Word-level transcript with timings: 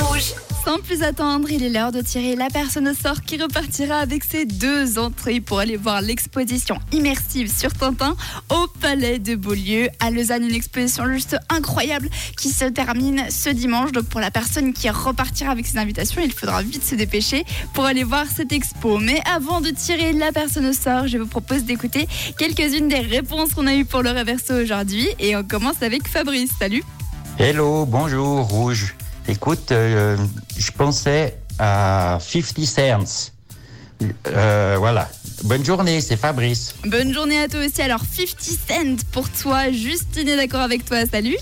Rouge. 0.00 0.32
Sans 0.64 0.78
plus 0.78 1.02
attendre, 1.02 1.50
il 1.50 1.62
est 1.62 1.68
l'heure 1.68 1.92
de 1.92 2.00
tirer 2.00 2.36
la 2.36 2.48
personne 2.48 2.88
au 2.88 2.94
sort 2.94 3.20
qui 3.20 3.36
repartira 3.36 3.96
avec 3.96 4.24
ses 4.24 4.46
deux 4.46 4.98
entrées 4.98 5.42
pour 5.42 5.58
aller 5.58 5.76
voir 5.76 6.00
l'exposition 6.00 6.78
immersive 6.90 7.52
sur 7.54 7.70
Tintin 7.74 8.16
au 8.48 8.66
Palais 8.80 9.18
de 9.18 9.34
Beaulieu 9.34 9.90
à 10.00 10.10
Lausanne. 10.10 10.44
Une 10.44 10.54
exposition 10.54 11.06
juste 11.12 11.36
incroyable 11.50 12.08
qui 12.38 12.48
se 12.48 12.64
termine 12.64 13.26
ce 13.28 13.50
dimanche. 13.50 13.92
Donc 13.92 14.06
pour 14.06 14.20
la 14.20 14.30
personne 14.30 14.72
qui 14.72 14.88
repartira 14.88 15.52
avec 15.52 15.66
ses 15.66 15.76
invitations, 15.76 16.22
il 16.24 16.32
faudra 16.32 16.62
vite 16.62 16.82
se 16.82 16.94
dépêcher 16.94 17.44
pour 17.74 17.84
aller 17.84 18.04
voir 18.04 18.24
cette 18.34 18.52
expo. 18.52 18.98
Mais 18.98 19.20
avant 19.30 19.60
de 19.60 19.68
tirer 19.68 20.14
la 20.14 20.32
personne 20.32 20.64
au 20.64 20.72
sort, 20.72 21.08
je 21.08 21.18
vous 21.18 21.26
propose 21.26 21.64
d'écouter 21.64 22.08
quelques-unes 22.38 22.88
des 22.88 23.00
réponses 23.00 23.52
qu'on 23.52 23.66
a 23.66 23.74
eues 23.74 23.84
pour 23.84 24.02
le 24.02 24.10
reverso 24.10 24.54
aujourd'hui. 24.54 25.06
Et 25.18 25.36
on 25.36 25.44
commence 25.44 25.82
avec 25.82 26.08
Fabrice. 26.08 26.52
Salut 26.58 26.82
Hello, 27.38 27.84
bonjour, 27.84 28.44
Rouge. 28.44 28.94
Écoute, 29.28 29.72
euh, 29.72 30.16
je 30.56 30.70
pensais 30.70 31.36
à 31.58 32.18
50 32.20 32.66
cents. 33.06 33.32
Euh, 34.28 34.76
voilà. 34.78 35.08
Bonne 35.44 35.64
journée, 35.64 36.00
c'est 36.00 36.16
Fabrice. 36.16 36.74
Bonne 36.84 37.12
journée 37.12 37.38
à 37.40 37.48
toi 37.48 37.60
aussi. 37.64 37.82
Alors 37.82 38.00
50 38.00 38.40
cents 38.40 39.04
pour 39.12 39.28
toi. 39.30 39.70
Justine 39.72 40.28
est 40.28 40.36
d'accord 40.36 40.60
avec 40.60 40.84
toi. 40.84 40.98
Salut 41.10 41.36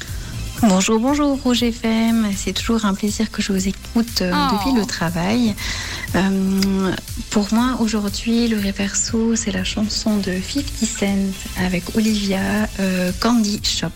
Bonjour, 0.63 0.99
bonjour 0.99 1.39
Rouge 1.43 1.63
FM. 1.63 2.29
C'est 2.35 2.53
toujours 2.55 2.87
un 2.87 2.95
plaisir 2.95 3.31
que 3.31 3.43
je 3.43 3.53
vous 3.53 3.69
écoute 3.69 4.23
euh, 4.23 4.33
Oh. 4.33 4.55
depuis 4.57 4.81
le 4.81 4.87
travail. 4.87 5.55
Euh, 6.15 6.93
pour 7.31 7.53
moi, 7.53 7.77
aujourd'hui, 7.81 8.49
le 8.49 8.59
réverso, 8.59 9.37
c'est 9.37 9.51
la 9.51 9.65
chanson 9.65 10.17
de 10.19 10.33
50 10.33 10.65
Cent 10.87 11.63
avec 11.63 11.83
Olivia, 11.97 12.69
euh, 12.81 13.11
Candy 13.21 13.61
Shop. 13.63 13.89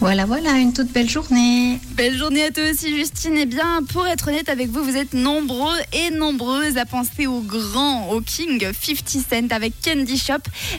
Voilà, 0.00 0.26
voilà, 0.26 0.52
une 0.58 0.72
toute 0.72 0.92
belle 0.92 1.10
journée. 1.10 1.80
Belle 1.96 2.16
journée 2.16 2.44
à 2.44 2.52
toi 2.52 2.62
aussi 2.70 2.96
Justine. 2.96 3.36
Eh 3.36 3.46
bien, 3.46 3.82
pour 3.92 4.06
être 4.06 4.28
honnête 4.28 4.48
avec 4.48 4.68
vous, 4.68 4.84
vous 4.84 4.96
êtes 4.96 5.12
nombreux 5.12 5.76
et 5.92 6.10
nombreuses 6.10 6.76
à 6.76 6.86
penser 6.86 7.26
au 7.26 7.40
grand, 7.40 8.08
au 8.10 8.20
king 8.20 8.60
50 8.60 9.08
Cent 9.08 9.52
avec 9.52 9.72
Candy 9.84 10.16
Shop. 10.16 10.34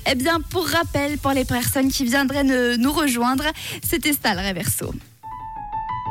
Eh 0.09 0.15
bien, 0.15 0.39
pour 0.39 0.65
rappel, 0.65 1.17
pour 1.17 1.31
les 1.31 1.43
personnes 1.43 1.89
qui 1.89 2.05
viendraient 2.05 2.45
nous 2.77 2.93
rejoindre, 2.93 3.43
c'était 3.83 4.13
ça 4.13 4.35
le 4.35 4.47
reverso. 4.47 4.93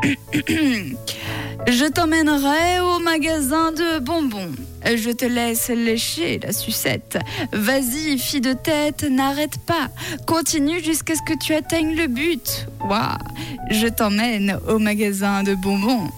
Je 1.67 1.89
t'emmènerai 1.89 2.81
au 2.81 2.99
magasin 2.99 3.73
de 3.73 3.99
bonbons. 3.99 4.53
Je 4.85 5.11
te 5.11 5.25
laisse 5.25 5.69
lécher 5.69 6.41
la 6.43 6.53
sucette. 6.53 7.19
Vas-y, 7.53 8.19
fille 8.19 8.41
de 8.41 8.53
tête, 8.53 9.03
n'arrête 9.03 9.59
pas. 9.67 9.89
Continue 10.27 10.83
jusqu'à 10.83 11.15
ce 11.15 11.23
que 11.23 11.37
tu 11.39 11.55
atteignes 11.55 11.95
le 11.95 12.07
but. 12.07 12.67
Waouh 12.89 13.19
Je 13.71 13.89
t'emmène 13.89 14.59
au 14.69 14.79
magasin 14.79 15.43
de 15.43 15.55
bonbons. 15.55 16.09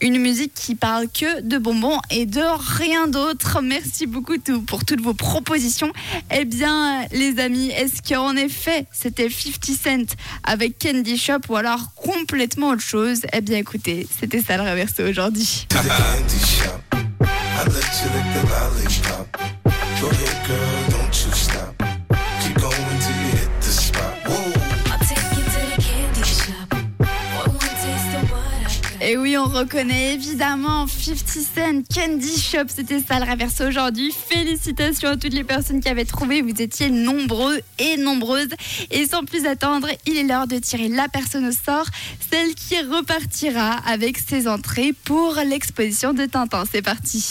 Une 0.00 0.18
musique 0.18 0.52
qui 0.54 0.74
parle 0.74 1.06
que 1.08 1.40
de 1.40 1.58
bonbons 1.58 1.98
et 2.10 2.26
de 2.26 2.42
rien 2.78 3.06
d'autre. 3.06 3.60
Merci 3.62 4.06
beaucoup 4.06 4.34
pour 4.66 4.84
toutes 4.84 5.00
vos 5.00 5.14
propositions. 5.14 5.92
Eh 6.30 6.44
bien, 6.44 7.06
les 7.12 7.38
amis, 7.38 7.70
est-ce 7.70 8.02
qu'en 8.02 8.36
effet, 8.36 8.86
c'était 8.92 9.28
50 9.28 9.76
Cent 9.76 10.16
avec 10.44 10.78
Candy 10.78 11.16
Shop 11.16 11.40
ou 11.48 11.56
alors 11.56 11.94
complètement 11.94 12.70
autre 12.70 12.82
chose? 12.82 13.22
Eh 13.32 13.40
bien, 13.40 13.58
écoutez, 13.58 14.06
c'était 14.18 14.42
ça 14.42 14.56
le 14.56 14.62
reverso 14.62 15.02
aujourd'hui. 15.02 15.66
Et 29.02 29.16
oui, 29.16 29.36
on 29.38 29.46
reconnaît 29.46 30.12
évidemment 30.12 30.86
50 30.86 31.16
Cent 31.26 31.82
Candy 31.94 32.38
Shop. 32.38 32.66
C'était 32.68 33.00
ça 33.00 33.18
le 33.18 33.30
reverso 33.30 33.64
aujourd'hui. 33.66 34.12
Félicitations 34.12 35.08
à 35.08 35.16
toutes 35.16 35.32
les 35.32 35.44
personnes 35.44 35.80
qui 35.80 35.88
avaient 35.88 36.04
trouvé. 36.04 36.42
Vous 36.42 36.60
étiez 36.60 36.90
nombreux 36.90 37.60
et 37.78 37.96
nombreuses. 37.96 38.50
Et 38.90 39.06
sans 39.06 39.24
plus 39.24 39.46
attendre, 39.46 39.88
il 40.06 40.18
est 40.18 40.24
l'heure 40.24 40.46
de 40.46 40.58
tirer 40.58 40.88
la 40.88 41.08
personne 41.08 41.46
au 41.46 41.52
sort, 41.52 41.86
celle 42.30 42.54
qui 42.54 42.78
repartira 42.78 43.78
avec 43.86 44.18
ses 44.18 44.46
entrées 44.46 44.92
pour 45.04 45.34
l'exposition 45.46 46.12
de 46.12 46.26
Tintin. 46.26 46.64
C'est 46.70 46.82
parti. 46.82 47.26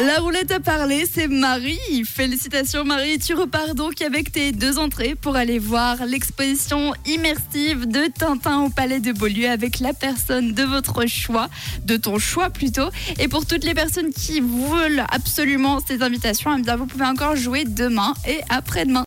La 0.00 0.20
roulette 0.20 0.50
à 0.50 0.58
parler, 0.58 1.04
c'est 1.04 1.28
Marie. 1.28 2.04
Félicitations 2.06 2.82
Marie, 2.82 3.18
tu 3.18 3.34
repars 3.34 3.74
donc 3.74 4.00
avec 4.00 4.32
tes 4.32 4.50
deux 4.50 4.78
entrées 4.78 5.14
pour 5.14 5.36
aller 5.36 5.58
voir 5.58 6.06
l'exposition 6.06 6.94
immersive 7.04 7.86
de 7.86 8.06
Tintin 8.06 8.62
au 8.62 8.70
Palais 8.70 9.00
de 9.00 9.12
Beaulieu 9.12 9.50
avec 9.50 9.80
la 9.80 9.92
personne 9.92 10.54
de 10.54 10.62
votre 10.62 11.06
choix, 11.06 11.50
de 11.84 11.98
ton 11.98 12.18
choix 12.18 12.48
plutôt. 12.48 12.88
Et 13.20 13.28
pour 13.28 13.44
toutes 13.44 13.64
les 13.64 13.74
personnes 13.74 14.10
qui 14.14 14.40
veulent 14.40 15.04
absolument 15.10 15.78
ces 15.86 16.02
invitations, 16.02 16.56
eh 16.58 16.62
bien 16.62 16.76
vous 16.76 16.86
pouvez 16.86 17.04
encore 17.04 17.36
jouer 17.36 17.64
demain 17.66 18.14
et 18.26 18.40
après-demain. 18.48 19.00